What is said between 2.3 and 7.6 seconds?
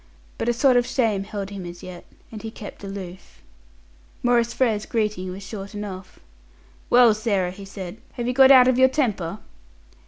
and he kept aloof. Maurice Frere's greeting was short enough. "Well, Sarah,"